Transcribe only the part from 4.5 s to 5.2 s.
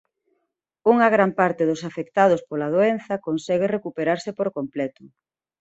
completo.